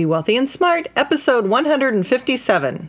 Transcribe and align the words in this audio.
Be 0.00 0.06
Wealthy 0.06 0.38
and 0.38 0.48
Smart, 0.48 0.88
episode 0.96 1.46
157. 1.46 2.88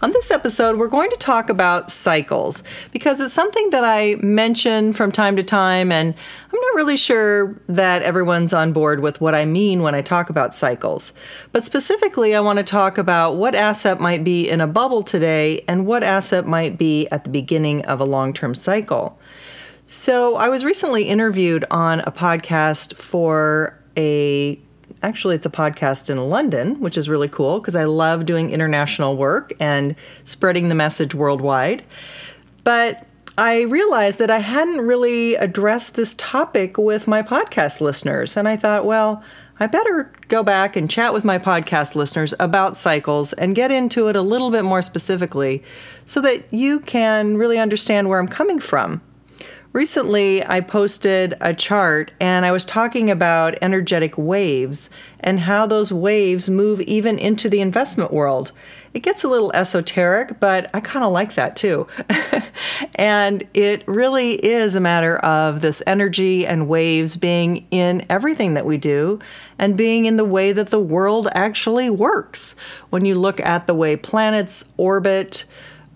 On 0.00 0.12
this 0.12 0.30
episode, 0.30 0.78
we're 0.78 0.86
going 0.86 1.10
to 1.10 1.16
talk 1.16 1.50
about 1.50 1.90
cycles 1.90 2.62
because 2.92 3.20
it's 3.20 3.34
something 3.34 3.70
that 3.70 3.82
I 3.82 4.14
mention 4.22 4.92
from 4.92 5.10
time 5.10 5.34
to 5.34 5.42
time, 5.42 5.90
and 5.90 6.14
I'm 6.52 6.60
not 6.60 6.74
really 6.76 6.96
sure 6.96 7.60
that 7.68 8.02
everyone's 8.02 8.52
on 8.52 8.72
board 8.72 9.00
with 9.00 9.20
what 9.20 9.34
I 9.34 9.44
mean 9.44 9.82
when 9.82 9.96
I 9.96 10.02
talk 10.02 10.30
about 10.30 10.54
cycles. 10.54 11.14
But 11.50 11.64
specifically, 11.64 12.36
I 12.36 12.40
want 12.40 12.58
to 12.58 12.64
talk 12.64 12.96
about 12.96 13.38
what 13.38 13.56
asset 13.56 13.98
might 13.98 14.22
be 14.22 14.48
in 14.48 14.60
a 14.60 14.68
bubble 14.68 15.02
today 15.02 15.64
and 15.66 15.84
what 15.84 16.04
asset 16.04 16.46
might 16.46 16.78
be 16.78 17.08
at 17.08 17.24
the 17.24 17.30
beginning 17.30 17.84
of 17.86 17.98
a 17.98 18.04
long 18.04 18.32
term 18.32 18.54
cycle. 18.54 19.18
So, 19.88 20.36
I 20.36 20.48
was 20.48 20.64
recently 20.64 21.04
interviewed 21.04 21.64
on 21.72 22.00
a 22.00 22.12
podcast 22.12 22.94
for 22.94 23.76
a 23.96 24.60
actually 25.02 25.36
it's 25.36 25.46
a 25.46 25.50
podcast 25.50 26.10
in 26.10 26.16
London, 26.16 26.80
which 26.80 26.98
is 26.98 27.08
really 27.08 27.28
cool 27.28 27.60
because 27.60 27.76
I 27.76 27.84
love 27.84 28.26
doing 28.26 28.50
international 28.50 29.16
work 29.16 29.52
and 29.60 29.94
spreading 30.24 30.68
the 30.68 30.74
message 30.74 31.14
worldwide. 31.14 31.84
But 32.64 33.06
I 33.36 33.62
realized 33.62 34.18
that 34.18 34.30
I 34.30 34.38
hadn't 34.38 34.84
really 34.84 35.36
addressed 35.36 35.94
this 35.94 36.16
topic 36.16 36.76
with 36.76 37.06
my 37.06 37.22
podcast 37.22 37.80
listeners 37.80 38.36
and 38.36 38.48
I 38.48 38.56
thought, 38.56 38.84
well, 38.84 39.22
I 39.60 39.66
better 39.66 40.12
go 40.28 40.42
back 40.42 40.76
and 40.76 40.90
chat 40.90 41.12
with 41.12 41.24
my 41.24 41.38
podcast 41.38 41.94
listeners 41.94 42.34
about 42.38 42.76
cycles 42.76 43.32
and 43.32 43.54
get 43.54 43.70
into 43.70 44.08
it 44.08 44.16
a 44.16 44.22
little 44.22 44.50
bit 44.50 44.64
more 44.64 44.82
specifically 44.82 45.64
so 46.04 46.20
that 46.20 46.52
you 46.52 46.80
can 46.80 47.36
really 47.36 47.58
understand 47.58 48.08
where 48.08 48.18
I'm 48.18 48.28
coming 48.28 48.60
from. 48.60 49.00
Recently, 49.74 50.44
I 50.46 50.62
posted 50.62 51.34
a 51.42 51.52
chart 51.52 52.10
and 52.20 52.46
I 52.46 52.52
was 52.52 52.64
talking 52.64 53.10
about 53.10 53.54
energetic 53.60 54.16
waves 54.16 54.88
and 55.20 55.40
how 55.40 55.66
those 55.66 55.92
waves 55.92 56.48
move 56.48 56.80
even 56.80 57.18
into 57.18 57.50
the 57.50 57.60
investment 57.60 58.10
world. 58.10 58.52
It 58.94 59.00
gets 59.00 59.24
a 59.24 59.28
little 59.28 59.52
esoteric, 59.52 60.40
but 60.40 60.70
I 60.72 60.80
kind 60.80 61.04
of 61.04 61.12
like 61.12 61.34
that 61.34 61.54
too. 61.54 61.86
and 62.94 63.46
it 63.52 63.86
really 63.86 64.36
is 64.36 64.74
a 64.74 64.80
matter 64.80 65.18
of 65.18 65.60
this 65.60 65.82
energy 65.86 66.46
and 66.46 66.66
waves 66.66 67.18
being 67.18 67.66
in 67.70 68.06
everything 68.08 68.54
that 68.54 68.64
we 68.64 68.78
do 68.78 69.20
and 69.58 69.76
being 69.76 70.06
in 70.06 70.16
the 70.16 70.24
way 70.24 70.50
that 70.50 70.70
the 70.70 70.80
world 70.80 71.28
actually 71.34 71.90
works. 71.90 72.56
When 72.88 73.04
you 73.04 73.16
look 73.16 73.38
at 73.40 73.66
the 73.66 73.74
way 73.74 73.96
planets 73.96 74.64
orbit, 74.78 75.44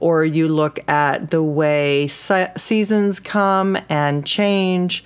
or 0.02 0.24
you 0.24 0.48
look 0.48 0.80
at 0.88 1.30
the 1.30 1.42
way 1.42 2.08
se- 2.08 2.52
seasons 2.56 3.20
come 3.20 3.78
and 3.88 4.26
change. 4.26 5.04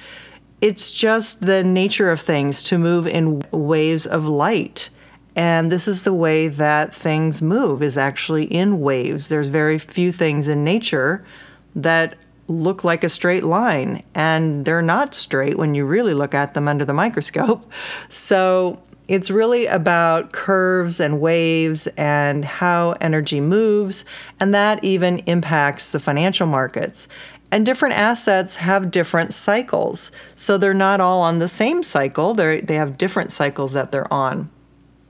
It's 0.63 0.91
just 0.91 1.45
the 1.45 1.63
nature 1.63 2.11
of 2.11 2.19
things 2.19 2.63
to 2.65 2.79
move 2.79 3.07
in 3.07 3.43
waves 3.53 4.07
of 4.07 4.25
light. 4.25 4.89
And 5.37 5.71
this 5.71 5.87
is 5.87 6.05
the 6.05 6.15
way 6.15 6.49
that 6.49 6.95
things 6.95 7.43
move 7.43 7.83
is 7.83 7.99
actually 7.99 8.45
in 8.45 8.81
waves. 8.81 9.29
There's 9.29 9.49
very 9.49 9.79
few 9.79 10.13
things 10.13 10.49
in 10.49 10.65
nature 10.65 11.27
that 11.75 12.17
look 12.49 12.83
like 12.83 13.05
a 13.05 13.09
straight 13.11 13.45
line 13.45 14.03
and 14.15 14.65
they're 14.65 14.81
not 14.81 15.15
straight 15.15 15.59
when 15.59 15.75
you 15.75 15.85
really 15.85 16.15
look 16.15 16.33
at 16.33 16.55
them 16.55 16.69
under 16.69 16.87
the 16.87 16.95
microscope. 16.95 17.71
So 18.09 18.81
it's 19.09 19.31
really 19.31 19.67
about 19.67 20.33
curves 20.33 21.01
and 21.01 21.21
waves 21.21 21.87
and 21.97 22.45
how 22.45 22.93
energy 23.01 23.41
moves, 23.41 24.05
and 24.41 24.53
that 24.55 24.83
even 24.85 25.19
impacts 25.21 25.91
the 25.91 26.01
financial 26.01 26.47
markets. 26.47 27.09
And 27.53 27.65
different 27.65 27.95
assets 27.97 28.57
have 28.57 28.91
different 28.91 29.33
cycles. 29.33 30.11
So 30.35 30.59
they're 30.59 30.75
not 30.75 31.01
all 31.01 31.23
on 31.23 31.39
the 31.39 31.49
same 31.49 31.83
cycle, 31.83 32.35
they 32.35 32.61
they 32.61 32.75
have 32.75 32.99
different 32.99 33.33
cycles 33.33 33.73
that 33.73 33.93
they're 33.93 34.13
on. 34.13 34.51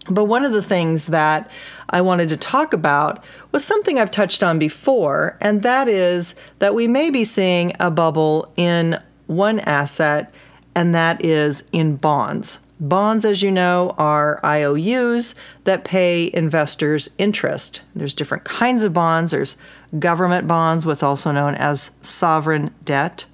But 0.08 0.24
one 0.24 0.44
of 0.44 0.52
the 0.52 0.62
things 0.62 1.06
that 1.06 1.50
I 1.90 2.00
wanted 2.00 2.28
to 2.28 2.36
talk 2.36 2.72
about 2.72 3.24
was 3.50 3.64
something 3.64 3.98
I've 3.98 4.10
touched 4.10 4.42
on 4.42 4.58
before, 4.58 5.36
and 5.40 5.62
that 5.62 5.88
is 5.88 6.34
that 6.58 6.74
we 6.74 6.86
may 6.86 7.10
be 7.10 7.24
seeing 7.24 7.72
a 7.80 7.90
bubble 7.90 8.52
in 8.56 9.02
one 9.26 9.58
asset, 9.60 10.32
and 10.74 10.94
that 10.94 11.24
is 11.24 11.64
in 11.72 11.96
bonds. 11.96 12.60
Bonds, 12.78 13.24
as 13.24 13.42
you 13.42 13.50
know, 13.50 13.94
are 13.96 14.38
IOUs 14.44 15.34
that 15.64 15.84
pay 15.84 16.30
investors 16.34 17.08
interest. 17.16 17.80
There's 17.94 18.12
different 18.12 18.44
kinds 18.44 18.82
of 18.82 18.92
bonds. 18.92 19.30
There's 19.30 19.56
government 19.98 20.46
bonds, 20.46 20.84
what's 20.84 21.02
also 21.02 21.32
known 21.32 21.54
as 21.54 21.90
sovereign 22.02 22.74
debt. 22.84 23.24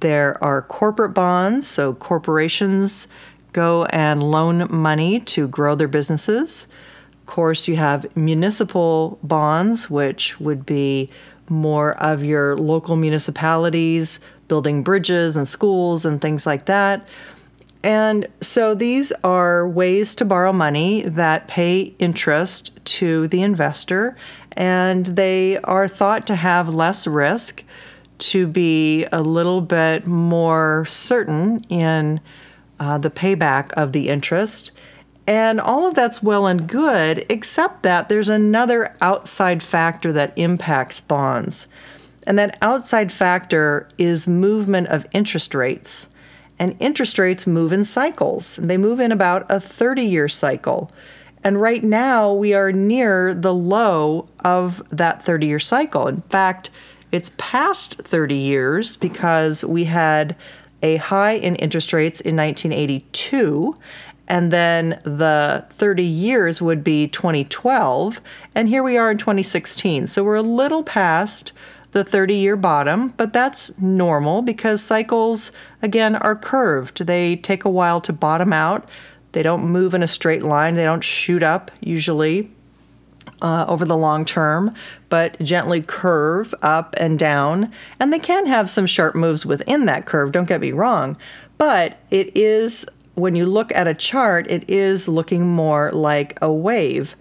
There 0.00 0.42
are 0.42 0.60
corporate 0.62 1.14
bonds, 1.14 1.68
so 1.68 1.94
corporations 1.94 3.06
go 3.52 3.84
and 3.86 4.22
loan 4.22 4.66
money 4.68 5.20
to 5.20 5.46
grow 5.46 5.76
their 5.76 5.86
businesses. 5.86 6.66
Of 7.12 7.26
course, 7.26 7.68
you 7.68 7.76
have 7.76 8.14
municipal 8.16 9.20
bonds, 9.22 9.88
which 9.88 10.38
would 10.40 10.66
be 10.66 11.10
more 11.48 11.92
of 12.02 12.24
your 12.24 12.56
local 12.56 12.96
municipalities 12.96 14.18
building 14.48 14.82
bridges 14.82 15.36
and 15.36 15.48
schools 15.48 16.04
and 16.04 16.20
things 16.20 16.46
like 16.46 16.66
that. 16.66 17.08
And 17.84 18.26
so 18.40 18.74
these 18.74 19.12
are 19.22 19.68
ways 19.68 20.14
to 20.14 20.24
borrow 20.24 20.54
money 20.54 21.02
that 21.02 21.48
pay 21.48 21.94
interest 21.98 22.82
to 22.86 23.28
the 23.28 23.42
investor, 23.42 24.16
and 24.52 25.04
they 25.04 25.58
are 25.58 25.86
thought 25.86 26.26
to 26.28 26.34
have 26.34 26.70
less 26.70 27.06
risk, 27.06 27.62
to 28.16 28.46
be 28.46 29.04
a 29.12 29.20
little 29.20 29.60
bit 29.60 30.06
more 30.06 30.86
certain 30.86 31.62
in 31.68 32.22
uh, 32.80 32.96
the 32.96 33.10
payback 33.10 33.70
of 33.72 33.92
the 33.92 34.08
interest. 34.08 34.72
And 35.26 35.60
all 35.60 35.86
of 35.86 35.94
that's 35.94 36.22
well 36.22 36.46
and 36.46 36.66
good, 36.66 37.26
except 37.28 37.82
that 37.82 38.08
there's 38.08 38.30
another 38.30 38.96
outside 39.02 39.62
factor 39.62 40.10
that 40.12 40.32
impacts 40.36 41.02
bonds. 41.02 41.66
And 42.26 42.38
that 42.38 42.56
outside 42.62 43.12
factor 43.12 43.90
is 43.98 44.26
movement 44.26 44.88
of 44.88 45.06
interest 45.12 45.54
rates 45.54 46.08
and 46.58 46.76
interest 46.78 47.18
rates 47.18 47.46
move 47.46 47.72
in 47.72 47.84
cycles. 47.84 48.56
They 48.56 48.76
move 48.76 49.00
in 49.00 49.12
about 49.12 49.50
a 49.50 49.60
30 49.60 50.02
year 50.02 50.28
cycle. 50.28 50.90
And 51.42 51.60
right 51.60 51.84
now, 51.84 52.32
we 52.32 52.54
are 52.54 52.72
near 52.72 53.34
the 53.34 53.52
low 53.52 54.28
of 54.40 54.82
that 54.90 55.24
30 55.24 55.46
year 55.46 55.58
cycle. 55.58 56.06
In 56.06 56.22
fact, 56.22 56.70
it's 57.12 57.30
past 57.36 57.96
30 57.98 58.34
years 58.34 58.96
because 58.96 59.64
we 59.64 59.84
had 59.84 60.36
a 60.82 60.96
high 60.96 61.32
in 61.32 61.56
interest 61.56 61.92
rates 61.92 62.20
in 62.20 62.36
1982. 62.36 63.76
And 64.26 64.50
then 64.50 65.00
the 65.04 65.66
30 65.70 66.02
years 66.02 66.62
would 66.62 66.82
be 66.82 67.08
2012. 67.08 68.20
And 68.54 68.68
here 68.68 68.82
we 68.82 68.96
are 68.96 69.10
in 69.10 69.18
2016. 69.18 70.06
So 70.06 70.24
we're 70.24 70.36
a 70.36 70.42
little 70.42 70.82
past 70.82 71.52
the 71.94 72.04
30 72.04 72.34
year 72.34 72.56
bottom, 72.56 73.14
but 73.16 73.32
that's 73.32 73.76
normal 73.78 74.42
because 74.42 74.82
cycles, 74.82 75.52
again, 75.80 76.16
are 76.16 76.34
curved. 76.34 77.06
They 77.06 77.36
take 77.36 77.64
a 77.64 77.70
while 77.70 78.00
to 78.02 78.12
bottom 78.12 78.52
out. 78.52 78.88
They 79.30 79.44
don't 79.44 79.64
move 79.64 79.94
in 79.94 80.02
a 80.02 80.08
straight 80.08 80.42
line, 80.42 80.74
they 80.74 80.84
don't 80.84 81.04
shoot 81.04 81.42
up 81.42 81.70
usually. 81.80 82.50
Uh, 83.40 83.64
over 83.68 83.84
the 83.84 83.96
long 83.96 84.24
term, 84.24 84.74
but 85.08 85.38
gently 85.40 85.80
curve 85.80 86.54
up 86.62 86.94
and 86.98 87.18
down. 87.18 87.70
And 87.98 88.12
they 88.12 88.18
can 88.18 88.46
have 88.46 88.70
some 88.70 88.86
sharp 88.86 89.14
moves 89.14 89.44
within 89.44 89.86
that 89.86 90.06
curve, 90.06 90.32
don't 90.32 90.48
get 90.48 90.60
me 90.60 90.72
wrong. 90.72 91.16
But 91.58 91.98
it 92.10 92.36
is, 92.36 92.86
when 93.14 93.34
you 93.34 93.46
look 93.46 93.74
at 93.74 93.88
a 93.88 93.94
chart, 93.94 94.46
it 94.50 94.68
is 94.68 95.08
looking 95.08 95.46
more 95.46 95.90
like 95.92 96.38
a 96.42 96.52
wave. 96.52 97.16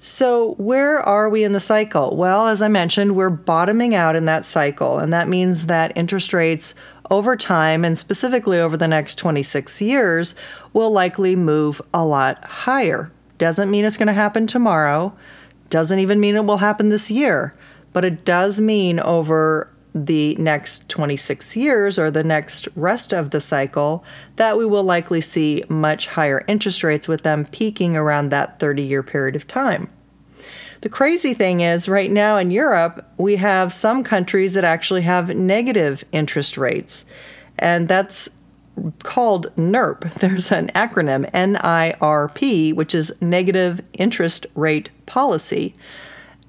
So, 0.00 0.54
where 0.58 1.00
are 1.00 1.28
we 1.28 1.42
in 1.42 1.52
the 1.52 1.60
cycle? 1.60 2.16
Well, 2.16 2.46
as 2.46 2.62
I 2.62 2.68
mentioned, 2.68 3.16
we're 3.16 3.30
bottoming 3.30 3.96
out 3.96 4.14
in 4.14 4.26
that 4.26 4.44
cycle, 4.44 5.00
and 5.00 5.12
that 5.12 5.26
means 5.26 5.66
that 5.66 5.96
interest 5.96 6.32
rates 6.32 6.76
over 7.10 7.34
time, 7.34 7.84
and 7.84 7.98
specifically 7.98 8.60
over 8.60 8.76
the 8.76 8.86
next 8.86 9.16
26 9.16 9.82
years, 9.82 10.36
will 10.72 10.92
likely 10.92 11.34
move 11.34 11.82
a 11.92 12.04
lot 12.04 12.44
higher. 12.44 13.10
Doesn't 13.38 13.70
mean 13.70 13.84
it's 13.84 13.96
going 13.96 14.06
to 14.06 14.12
happen 14.12 14.46
tomorrow, 14.46 15.12
Doesn't 15.68 15.98
even 15.98 16.20
mean 16.20 16.36
it 16.36 16.44
will 16.44 16.58
happen 16.58 16.90
this 16.90 17.10
year, 17.10 17.54
but 17.92 18.04
it 18.04 18.24
does 18.24 18.60
mean 18.60 19.00
over 19.00 19.68
the 20.06 20.34
next 20.36 20.88
26 20.88 21.56
years 21.56 21.98
or 21.98 22.10
the 22.10 22.24
next 22.24 22.68
rest 22.76 23.12
of 23.12 23.30
the 23.30 23.40
cycle 23.40 24.04
that 24.36 24.56
we 24.56 24.66
will 24.66 24.84
likely 24.84 25.20
see 25.20 25.64
much 25.68 26.06
higher 26.08 26.44
interest 26.46 26.82
rates 26.82 27.08
with 27.08 27.22
them 27.22 27.46
peaking 27.46 27.96
around 27.96 28.30
that 28.30 28.58
30 28.58 28.82
year 28.82 29.02
period 29.02 29.36
of 29.36 29.46
time. 29.46 29.88
The 30.80 30.88
crazy 30.88 31.34
thing 31.34 31.60
is, 31.60 31.88
right 31.88 32.10
now 32.10 32.36
in 32.36 32.52
Europe, 32.52 33.04
we 33.16 33.36
have 33.36 33.72
some 33.72 34.04
countries 34.04 34.54
that 34.54 34.62
actually 34.62 35.02
have 35.02 35.34
negative 35.34 36.04
interest 36.12 36.56
rates, 36.56 37.04
and 37.58 37.88
that's 37.88 38.30
called 39.02 39.54
NIRP. 39.56 40.14
There's 40.20 40.52
an 40.52 40.68
acronym, 40.68 41.28
NIRP, 41.32 42.74
which 42.74 42.94
is 42.94 43.20
Negative 43.20 43.80
Interest 43.94 44.46
Rate 44.54 44.90
Policy. 45.06 45.74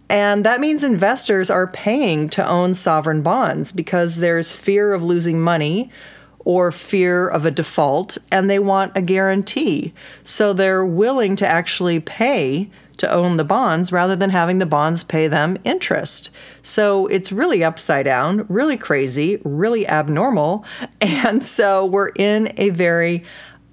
And 0.09 0.43
that 0.43 0.59
means 0.59 0.83
investors 0.83 1.49
are 1.49 1.67
paying 1.67 2.29
to 2.29 2.47
own 2.47 2.73
sovereign 2.73 3.21
bonds 3.21 3.71
because 3.71 4.17
there's 4.17 4.51
fear 4.51 4.93
of 4.93 5.03
losing 5.03 5.39
money 5.39 5.91
or 6.39 6.71
fear 6.71 7.27
of 7.27 7.45
a 7.45 7.51
default, 7.51 8.17
and 8.31 8.49
they 8.49 8.57
want 8.59 8.95
a 8.97 9.01
guarantee. 9.01 9.93
So 10.23 10.53
they're 10.53 10.85
willing 10.85 11.35
to 11.35 11.47
actually 11.47 11.99
pay 11.99 12.71
to 12.97 13.11
own 13.11 13.37
the 13.37 13.43
bonds 13.43 13.91
rather 13.91 14.15
than 14.15 14.29
having 14.29 14.57
the 14.57 14.65
bonds 14.65 15.03
pay 15.03 15.27
them 15.27 15.57
interest. 15.63 16.29
So 16.63 17.07
it's 17.07 17.31
really 17.31 17.63
upside 17.63 18.05
down, 18.05 18.45
really 18.49 18.77
crazy, 18.77 19.41
really 19.43 19.87
abnormal. 19.87 20.65
And 21.01 21.43
so 21.43 21.85
we're 21.85 22.11
in 22.17 22.53
a 22.57 22.69
very 22.69 23.23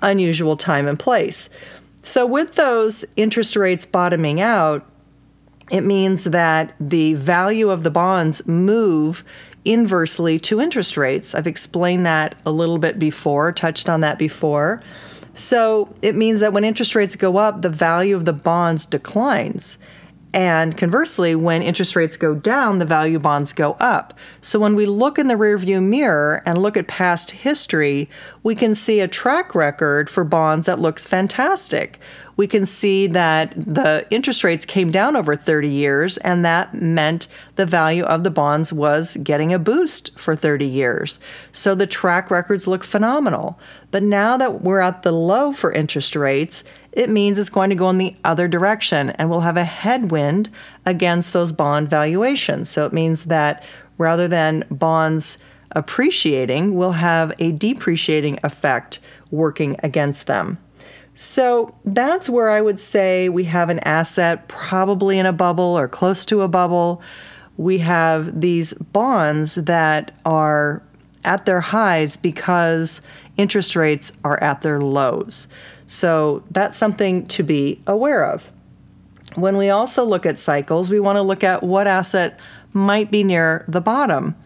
unusual 0.00 0.56
time 0.56 0.87
and 0.87 0.99
place. 0.99 1.50
So, 2.03 2.25
with 2.25 2.55
those 2.55 3.05
interest 3.17 3.56
rates 3.56 3.85
bottoming 3.85 4.41
out, 4.41 4.87
it 5.70 5.82
means 5.82 6.24
that 6.24 6.74
the 6.78 7.14
value 7.14 7.70
of 7.70 7.82
the 7.82 7.90
bonds 7.90 8.46
move 8.46 9.24
inversely 9.64 10.38
to 10.38 10.60
interest 10.60 10.96
rates. 10.96 11.34
I've 11.34 11.46
explained 11.46 12.06
that 12.06 12.36
a 12.46 12.52
little 12.52 12.78
bit 12.78 12.98
before, 12.98 13.50
touched 13.52 13.88
on 13.88 14.00
that 14.00 14.18
before. 14.18 14.80
So 15.34 15.94
it 16.02 16.14
means 16.14 16.40
that 16.40 16.52
when 16.52 16.64
interest 16.64 16.94
rates 16.94 17.16
go 17.16 17.36
up, 17.36 17.62
the 17.62 17.68
value 17.68 18.16
of 18.16 18.24
the 18.24 18.32
bonds 18.32 18.86
declines. 18.86 19.78
And 20.32 20.76
conversely, 20.76 21.34
when 21.34 21.62
interest 21.62 21.96
rates 21.96 22.16
go 22.16 22.34
down, 22.34 22.78
the 22.78 22.84
value 22.84 23.18
bonds 23.18 23.52
go 23.52 23.72
up. 23.80 24.12
So 24.42 24.58
when 24.58 24.74
we 24.74 24.84
look 24.84 25.18
in 25.18 25.28
the 25.28 25.34
rearview 25.34 25.82
mirror 25.82 26.42
and 26.44 26.58
look 26.58 26.76
at 26.76 26.88
past 26.88 27.30
history, 27.30 28.08
we 28.42 28.54
can 28.54 28.74
see 28.74 29.00
a 29.00 29.08
track 29.08 29.54
record 29.54 30.10
for 30.10 30.24
bonds 30.24 30.66
that 30.66 30.78
looks 30.78 31.06
fantastic. 31.06 31.98
We 32.37 32.47
can 32.47 32.67
see 32.67 33.06
that 33.09 33.53
the 33.53 34.06
interest 34.11 34.44
rates 34.44 34.67
came 34.67 34.91
down 34.91 35.17
over 35.17 35.37
30 35.37 35.69
years, 35.69 36.19
and 36.19 36.44
that 36.44 36.75
meant 36.75 37.29
the 37.56 37.65
value 37.65 38.05
of 38.05 38.25
the 38.25 38.31
bonds 38.31 38.73
was 38.73 39.17
getting 39.23 39.55
a 39.55 39.59
boost 39.59 40.17
for 40.19 40.37
30 40.37 40.67
years. 40.67 41.19
So 41.53 41.75
the 41.75 41.87
track 41.87 42.31
records 42.31 42.69
look 42.69 42.85
phenomenal. 42.85 43.59
But 43.91 44.03
now 44.03 44.37
that 44.37 44.61
we're 44.61 44.81
at 44.81 45.03
the 45.03 45.12
low 45.12 45.53
for 45.53 45.73
interest 45.73 46.15
rates, 46.15 46.62
it 46.93 47.11
means 47.11 47.38
it's 47.38 47.49
going 47.49 47.71
to 47.71 47.77
go 47.77 47.91
in 47.91 47.99
the 47.99 48.17
other 48.25 48.49
direction 48.49 49.11
and 49.11 49.31
we'll 49.31 49.41
have 49.41 49.56
a 49.56 49.65
headwind 49.65 50.50
against 50.85 51.33
those 51.33 51.53
bond 51.53 51.88
valuations. 51.88 52.69
So 52.71 52.85
it 52.87 52.93
means 52.93 53.27
that 53.27 53.62
rather 53.99 54.29
than 54.29 54.65
bonds 54.71 55.38
appreciating, 55.73 56.75
we'll 56.75 56.93
have 56.93 57.33
a 57.38 57.53
depreciating 57.53 58.38
effect 58.43 58.99
working 59.31 59.77
against 59.83 60.27
them. 60.27 60.59
So 61.16 61.74
that's 61.84 62.28
where 62.28 62.50
I 62.50 62.60
would 62.60 62.78
say 62.78 63.28
we 63.28 63.44
have 63.44 63.70
an 63.70 63.80
asset 63.80 64.48
probably 64.48 65.18
in 65.18 65.26
a 65.26 65.32
bubble 65.32 65.76
or 65.78 65.88
close 65.88 66.26
to 66.26 66.42
a 66.42 66.48
bubble. 66.48 67.02
We 67.56 67.78
have 67.78 68.38
these 68.40 68.74
bonds 68.74 69.54
that 69.54 70.12
are 70.26 70.82
at 71.24 71.46
their 71.46 71.60
highs 71.60 72.16
because 72.16 73.00
interest 73.38 73.74
rates 73.76 74.12
are 74.24 74.40
at 74.42 74.60
their 74.60 74.80
lows. 74.80 75.48
So 75.86 76.44
that's 76.50 76.76
something 76.76 77.26
to 77.28 77.42
be 77.42 77.80
aware 77.86 78.24
of. 78.24 78.52
When 79.34 79.56
we 79.56 79.70
also 79.70 80.04
look 80.04 80.26
at 80.26 80.38
cycles, 80.38 80.90
we 80.90 81.00
want 81.00 81.16
to 81.16 81.22
look 81.22 81.42
at 81.42 81.62
what 81.62 81.86
asset 81.86 82.38
might 82.72 83.10
be 83.10 83.24
near 83.24 83.64
the 83.68 83.80
bottom. 83.80 84.36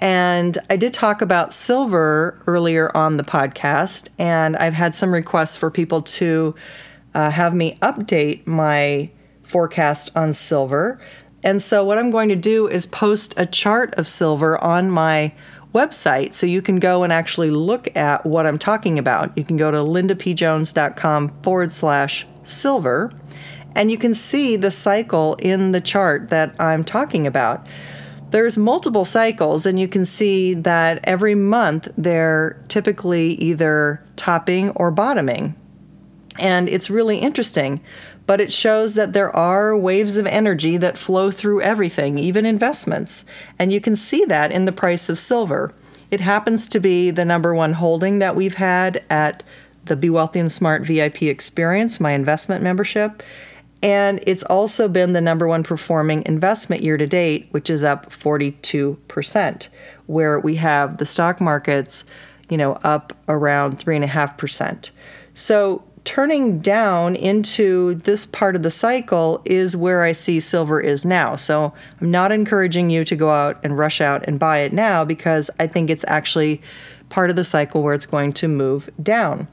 And 0.00 0.56
I 0.70 0.76
did 0.76 0.94
talk 0.94 1.20
about 1.20 1.52
silver 1.52 2.42
earlier 2.46 2.94
on 2.96 3.18
the 3.18 3.22
podcast, 3.22 4.08
and 4.18 4.56
I've 4.56 4.72
had 4.72 4.94
some 4.94 5.12
requests 5.12 5.56
for 5.58 5.70
people 5.70 6.00
to 6.02 6.54
uh, 7.14 7.30
have 7.30 7.54
me 7.54 7.76
update 7.82 8.46
my 8.46 9.10
forecast 9.42 10.10
on 10.16 10.32
silver. 10.32 10.98
And 11.42 11.60
so, 11.60 11.84
what 11.84 11.98
I'm 11.98 12.10
going 12.10 12.30
to 12.30 12.36
do 12.36 12.66
is 12.66 12.86
post 12.86 13.34
a 13.36 13.44
chart 13.44 13.94
of 13.96 14.08
silver 14.08 14.62
on 14.64 14.90
my 14.90 15.32
website 15.74 16.32
so 16.32 16.46
you 16.46 16.62
can 16.62 16.78
go 16.78 17.02
and 17.02 17.12
actually 17.12 17.50
look 17.50 17.94
at 17.94 18.24
what 18.24 18.46
I'm 18.46 18.58
talking 18.58 18.98
about. 18.98 19.36
You 19.36 19.44
can 19.44 19.56
go 19.56 19.70
to 19.70 19.78
lindapjones.com 19.78 21.28
forward 21.42 21.72
slash 21.72 22.26
silver 22.42 23.12
and 23.76 23.90
you 23.90 23.98
can 23.98 24.14
see 24.14 24.56
the 24.56 24.70
cycle 24.70 25.36
in 25.36 25.72
the 25.72 25.80
chart 25.80 26.28
that 26.30 26.54
I'm 26.58 26.82
talking 26.82 27.26
about. 27.26 27.66
There's 28.30 28.56
multiple 28.56 29.04
cycles, 29.04 29.66
and 29.66 29.78
you 29.78 29.88
can 29.88 30.04
see 30.04 30.54
that 30.54 31.00
every 31.04 31.34
month 31.34 31.88
they're 31.98 32.62
typically 32.68 33.32
either 33.34 34.04
topping 34.14 34.70
or 34.70 34.92
bottoming. 34.92 35.56
And 36.38 36.68
it's 36.68 36.90
really 36.90 37.18
interesting, 37.18 37.80
but 38.26 38.40
it 38.40 38.52
shows 38.52 38.94
that 38.94 39.12
there 39.12 39.34
are 39.34 39.76
waves 39.76 40.16
of 40.16 40.26
energy 40.26 40.76
that 40.76 40.96
flow 40.96 41.32
through 41.32 41.62
everything, 41.62 42.18
even 42.18 42.46
investments. 42.46 43.24
And 43.58 43.72
you 43.72 43.80
can 43.80 43.96
see 43.96 44.24
that 44.26 44.52
in 44.52 44.64
the 44.64 44.72
price 44.72 45.08
of 45.08 45.18
silver. 45.18 45.74
It 46.10 46.20
happens 46.20 46.68
to 46.68 46.78
be 46.78 47.10
the 47.10 47.24
number 47.24 47.52
one 47.52 47.72
holding 47.74 48.20
that 48.20 48.36
we've 48.36 48.54
had 48.54 49.02
at 49.10 49.42
the 49.84 49.96
Be 49.96 50.08
Wealthy 50.08 50.38
and 50.38 50.52
Smart 50.52 50.86
VIP 50.86 51.22
experience, 51.22 51.98
my 51.98 52.12
investment 52.12 52.62
membership. 52.62 53.24
And 53.82 54.22
it's 54.26 54.42
also 54.42 54.88
been 54.88 55.14
the 55.14 55.20
number 55.20 55.48
one 55.48 55.62
performing 55.62 56.22
investment 56.26 56.82
year 56.82 56.96
to 56.96 57.06
date, 57.06 57.48
which 57.50 57.70
is 57.70 57.82
up 57.82 58.10
42%, 58.10 59.68
where 60.06 60.38
we 60.38 60.56
have 60.56 60.98
the 60.98 61.06
stock 61.06 61.40
markets, 61.40 62.04
you 62.50 62.58
know, 62.58 62.72
up 62.84 63.14
around 63.26 63.78
3.5%. 63.78 64.90
So 65.34 65.82
turning 66.04 66.60
down 66.60 67.14
into 67.16 67.94
this 67.94 68.26
part 68.26 68.56
of 68.56 68.62
the 68.62 68.70
cycle 68.70 69.40
is 69.44 69.76
where 69.76 70.02
I 70.02 70.12
see 70.12 70.40
silver 70.40 70.80
is 70.80 71.04
now. 71.04 71.36
So 71.36 71.72
I'm 72.00 72.10
not 72.10 72.32
encouraging 72.32 72.90
you 72.90 73.04
to 73.04 73.16
go 73.16 73.30
out 73.30 73.60
and 73.62 73.78
rush 73.78 74.00
out 74.00 74.26
and 74.26 74.38
buy 74.38 74.58
it 74.58 74.72
now 74.72 75.04
because 75.04 75.50
I 75.58 75.66
think 75.66 75.88
it's 75.88 76.04
actually 76.08 76.60
part 77.08 77.30
of 77.30 77.36
the 77.36 77.44
cycle 77.44 77.82
where 77.82 77.94
it's 77.94 78.06
going 78.06 78.32
to 78.34 78.48
move 78.48 78.90
down. 79.02 79.48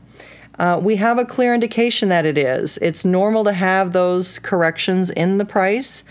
Uh, 0.59 0.79
we 0.81 0.95
have 0.95 1.17
a 1.17 1.25
clear 1.25 1.53
indication 1.53 2.09
that 2.09 2.25
it 2.25 2.37
is. 2.37 2.77
It's 2.79 3.05
normal 3.05 3.43
to 3.43 3.53
have 3.53 3.93
those 3.93 4.39
corrections 4.39 5.09
in 5.09 5.37
the 5.37 5.45
price. 5.45 6.03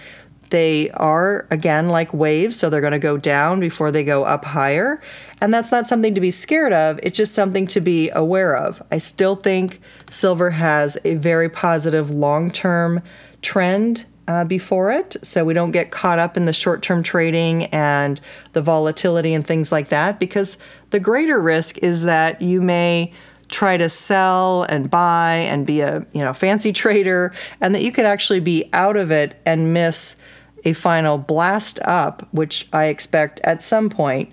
They 0.50 0.90
are, 0.90 1.48
again, 1.50 1.88
like 1.88 2.14
waves, 2.14 2.56
so 2.56 2.70
they're 2.70 2.80
going 2.80 2.92
to 2.92 3.00
go 3.00 3.16
down 3.16 3.58
before 3.58 3.90
they 3.90 4.04
go 4.04 4.22
up 4.22 4.44
higher. 4.44 5.02
And 5.40 5.52
that's 5.52 5.72
not 5.72 5.88
something 5.88 6.14
to 6.14 6.20
be 6.20 6.30
scared 6.30 6.72
of, 6.72 7.00
it's 7.02 7.16
just 7.16 7.34
something 7.34 7.66
to 7.68 7.80
be 7.80 8.10
aware 8.10 8.56
of. 8.56 8.80
I 8.92 8.98
still 8.98 9.34
think 9.34 9.80
silver 10.08 10.50
has 10.50 10.96
a 11.04 11.16
very 11.16 11.48
positive 11.48 12.10
long 12.10 12.52
term 12.52 13.02
trend 13.42 14.06
uh, 14.28 14.44
before 14.44 14.90
it, 14.92 15.16
so 15.22 15.44
we 15.44 15.54
don't 15.54 15.72
get 15.72 15.90
caught 15.90 16.18
up 16.18 16.36
in 16.36 16.46
the 16.46 16.52
short 16.52 16.82
term 16.82 17.02
trading 17.02 17.64
and 17.66 18.20
the 18.52 18.62
volatility 18.62 19.34
and 19.34 19.46
things 19.46 19.72
like 19.72 19.88
that, 19.88 20.20
because 20.20 20.58
the 20.90 21.00
greater 21.00 21.40
risk 21.40 21.78
is 21.78 22.04
that 22.04 22.40
you 22.40 22.60
may 22.60 23.12
try 23.48 23.76
to 23.76 23.88
sell 23.88 24.64
and 24.64 24.90
buy 24.90 25.34
and 25.48 25.66
be 25.66 25.80
a 25.80 26.04
you 26.12 26.22
know 26.22 26.32
fancy 26.32 26.72
trader 26.72 27.32
and 27.60 27.74
that 27.74 27.82
you 27.82 27.92
could 27.92 28.04
actually 28.04 28.40
be 28.40 28.68
out 28.72 28.96
of 28.96 29.10
it 29.10 29.40
and 29.46 29.72
miss 29.72 30.16
a 30.64 30.72
final 30.72 31.16
blast 31.16 31.78
up 31.84 32.26
which 32.32 32.66
i 32.72 32.86
expect 32.86 33.38
at 33.44 33.62
some 33.62 33.88
point 33.88 34.32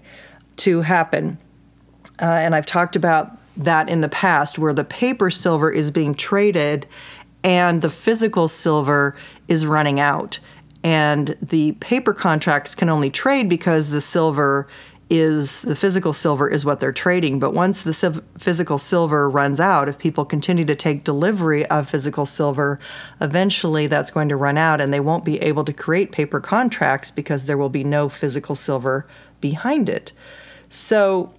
to 0.56 0.82
happen. 0.82 1.38
Uh, 2.22 2.26
and 2.26 2.56
i've 2.56 2.66
talked 2.66 2.96
about 2.96 3.38
that 3.56 3.90
in 3.90 4.02
the 4.02 4.10
past 4.10 4.58
where 4.58 4.74
the 4.74 4.84
paper 4.84 5.30
silver 5.30 5.70
is 5.70 5.92
being 5.92 6.16
traded 6.16 6.88
and 7.44 7.82
the 7.82 7.90
physical 7.90 8.48
silver 8.48 9.16
is 9.48 9.66
running 9.66 10.00
out. 10.00 10.40
And 10.84 11.38
the 11.42 11.74
paper 11.74 12.14
contracts 12.14 12.76
can 12.76 12.90
only 12.90 13.10
trade 13.10 13.48
because 13.48 13.90
the 13.90 14.02
silver 14.02 14.68
is 15.14 15.62
the 15.62 15.76
physical 15.76 16.12
silver 16.12 16.50
is 16.50 16.66
what 16.66 16.80
they're 16.80 16.92
trading. 16.92 17.38
But 17.38 17.54
once 17.54 17.84
the 17.84 18.24
physical 18.40 18.80
silver 18.80 19.30
runs 19.30 19.60
out, 19.60 19.88
if 19.88 20.00
people 20.00 20.26
continue 20.26 20.66
to 20.66 20.76
take 20.76 21.04
delivery 21.04 21.68
of 21.68 21.88
physical 21.88 22.26
silver, 22.26 22.80
eventually 23.22 23.86
that's 23.86 24.10
going 24.10 24.30
to 24.30 24.36
run 24.36 24.58
out 24.58 24.82
and 24.82 24.92
they 24.92 25.00
won't 25.00 25.24
be 25.24 25.40
able 25.40 25.64
to 25.66 25.74
create 25.74 26.12
paper 26.12 26.40
contracts 26.40 27.12
because 27.12 27.46
there 27.46 27.60
will 27.60 27.70
be 27.70 27.84
no 27.84 28.10
physical 28.10 28.56
silver 28.56 29.06
behind 29.40 29.88
it. 29.88 30.14
So 30.70 31.36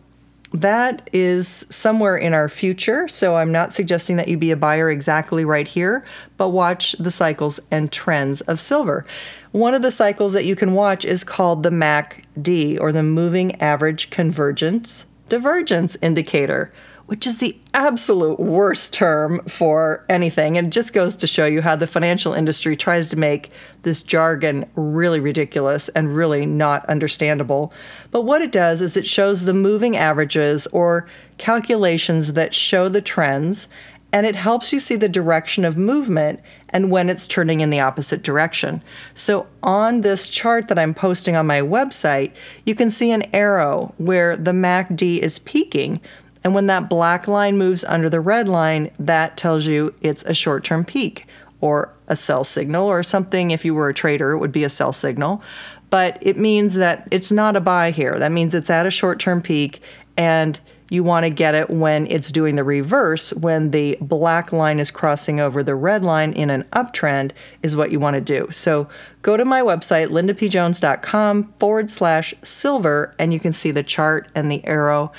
that 0.55 1.11
is 1.13 1.67
somewhere 1.69 2.17
in 2.17 2.33
our 2.33 2.49
future. 2.49 3.09
So 3.09 3.35
I'm 3.37 3.51
not 3.51 3.75
suggesting 3.75 4.17
that 4.17 4.29
you 4.29 4.37
be 4.37 4.53
a 4.53 4.57
buyer 4.57 4.89
exactly 4.89 5.45
right 5.45 5.67
here, 5.67 6.05
but 6.37 6.51
watch 6.51 6.95
the 7.01 7.11
cycles 7.11 7.59
and 7.73 7.91
trends 7.91 8.41
of 8.43 8.61
silver. 8.61 9.05
One 9.51 9.75
of 9.75 9.83
the 9.83 9.91
cycles 9.91 10.33
that 10.33 10.47
you 10.47 10.55
can 10.55 10.73
watch 10.73 11.05
is 11.05 11.25
called 11.25 11.65
the 11.65 11.71
MACD 11.71 12.81
or 12.81 12.93
the 12.93 13.03
Moving 13.03 13.61
Average 13.61 14.11
Convergence 14.11 15.07
Divergence 15.29 15.97
Indicator 16.01 16.73
which 17.07 17.27
is 17.27 17.39
the 17.39 17.57
absolute 17.75 18.41
worst 18.41 18.95
term 18.95 19.41
for 19.47 20.05
anything. 20.09 20.57
And 20.57 20.69
it 20.69 20.71
just 20.71 20.95
goes 20.95 21.17
to 21.17 21.27
show 21.27 21.45
you 21.45 21.61
how 21.61 21.77
the 21.77 21.87
financial 21.87 22.33
industry 22.33 22.77
tries 22.77 23.11
to 23.11 23.17
make 23.17 23.51
this 23.83 24.03
jargon 24.03 24.65
really 24.75 25.21
ridiculous 25.21 25.89
and 25.91 26.17
really 26.17 26.47
not 26.47 26.85
understandable. 26.87 27.73
But 28.11 28.23
what 28.23 28.41
it 28.41 28.53
does 28.53 28.81
is 28.81 28.97
it 28.97 29.07
shows 29.07 29.45
the 29.45 29.55
moving 29.55 29.97
averages 29.97 30.67
or 30.69 31.07
calculations 31.37 32.33
that 32.35 32.55
show 32.55 32.89
the 32.89 33.03
trends. 33.03 33.69
And 34.15 34.27
it 34.27 34.37
helps 34.37 34.73
you 34.73 34.79
see 34.79 34.95
the 34.95 35.09
direction 35.09 35.65
of 35.65 35.77
movement 35.77 36.39
and 36.69 36.89
when 36.89 37.11
it's 37.11 37.27
turning 37.27 37.61
in 37.61 37.71
the 37.71 37.81
opposite 37.81 38.23
direction. 38.23 38.81
So, 39.13 39.49
on 39.61 40.03
this 40.03 40.29
chart 40.29 40.69
that 40.69 40.79
I'm 40.79 40.95
posting 40.95 41.35
on 41.35 41.49
my 41.49 41.61
website, 41.61 42.33
you 42.65 42.77
can 42.77 42.91
see 42.91 43.11
an 43.11 43.25
arrow 43.35 43.93
where 43.99 44.37
the 44.37 44.53
MACD 44.53 45.19
is 45.19 45.41
peaking. 45.41 46.01
And 46.45 46.55
when 46.55 46.67
that 46.67 46.91
black 46.91 47.27
line 47.27 47.57
moves 47.57 47.83
under 47.85 48.09
the 48.09 48.21
red 48.21 48.49
line, 48.49 48.91
that 48.99 49.37
tells 49.37 49.67
you 49.67 49.95
it's 50.01 50.23
a 50.25 50.35
short 50.35 50.63
term 50.63 50.85
peak 50.85 51.27
or 51.61 51.95
a 52.09 52.15
sell 52.15 52.45
signal, 52.45 52.87
or 52.87 53.03
something. 53.03 53.51
If 53.51 53.65
you 53.65 53.73
were 53.73 53.89
a 53.89 53.95
trader, 53.95 54.33
it 54.33 54.39
would 54.39 54.53
be 54.53 54.65
a 54.65 54.69
sell 54.69 54.93
signal. 54.93 55.43
But 55.89 56.19
it 56.21 56.37
means 56.37 56.75
that 56.75 57.09
it's 57.11 57.33
not 57.33 57.57
a 57.57 57.61
buy 57.61 57.91
here. 57.91 58.19
That 58.19 58.33
means 58.33 58.55
it's 58.55 58.69
at 58.69 58.85
a 58.85 58.91
short 58.91 59.19
term 59.19 59.41
peak 59.41 59.81
and 60.17 60.61
you 60.91 61.03
want 61.03 61.25
to 61.25 61.31
get 61.31 61.55
it 61.55 61.71
when 61.71 62.07
it's 62.09 62.31
doing 62.31 62.57
the 62.57 62.65
reverse, 62.65 63.33
when 63.33 63.71
the 63.71 63.97
black 64.01 64.53
line 64.53 64.79
is 64.79 64.91
crossing 64.91 65.41
over 65.41 65.63
the 65.63 65.75
red 65.75 66.05
line 66.05 66.33
in 66.35 66.51
an 66.51 66.65
uptrend, 66.73 67.33
is 67.63 67.75
what 67.75 67.91
you 67.91 67.99
want 67.99 68.15
to 68.15 68.21
do. 68.21 68.49
So 68.51 68.89
go 69.23 69.37
to 69.37 69.45
my 69.45 69.63
website, 69.63 70.09
lindapjones.com 70.09 71.55
forward 71.59 71.91
slash 71.91 72.35
silver, 72.43 73.15
and 73.19 73.33
you 73.33 73.41
can 73.41 73.53
see 73.53 73.71
the 73.71 73.83
chart 73.83 74.29
and 74.35 74.53
the 74.53 74.65
arrow 74.67 75.11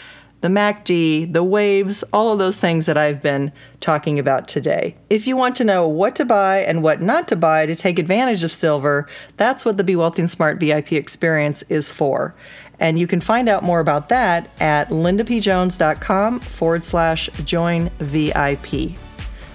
the 0.46 0.50
MACD, 0.52 1.34
the 1.34 1.44
waves, 1.44 2.04
all 2.14 2.32
of 2.32 2.38
those 2.38 2.60
things 2.60 2.86
that 2.86 3.00
I've 3.00 3.20
been 3.20 3.52
talking 3.82 4.20
about 4.20 4.48
today. 4.48 4.94
If 5.10 5.25
you 5.25 5.36
want 5.36 5.56
to 5.56 5.64
know 5.64 5.88
what 5.88 6.16
to 6.18 6.25
buy 6.25 6.60
and 6.60 6.84
what 6.84 7.02
not 7.02 7.28
to 7.30 7.36
buy 7.36 7.66
to 7.66 7.75
take 7.75 7.98
advantage 7.98 8.44
of 8.44 8.54
silver, 8.54 9.08
that's 9.38 9.66
what 9.66 9.78
the 9.78 9.84
Be 9.84 9.96
Wealthy 9.96 10.22
and 10.22 10.30
Smart 10.30 10.60
VIP 10.60 10.92
experience 10.92 11.64
is 11.64 11.90
for. 11.90 12.36
And 12.80 13.00
you 13.00 13.08
can 13.08 13.22
find 13.22 13.50
out 13.50 13.64
more 13.64 13.80
about 13.80 14.10
that 14.10 14.52
at 14.60 14.90
lindapjones.com 14.90 16.42
forward 16.42 16.84
slash 16.84 17.28
join 17.44 17.90
VIP. 17.98 19.00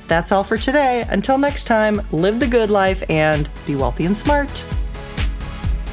That's 0.09 0.33
all 0.33 0.43
for 0.43 0.57
today. 0.57 1.05
Until 1.09 1.39
next 1.39 1.69
time, 1.69 2.03
live 2.11 2.41
the 2.41 2.49
good 2.49 2.69
life 2.69 3.05
and 3.09 3.49
be 3.65 3.77
wealthy 3.77 4.07
and 4.07 4.17
smart. 4.17 4.65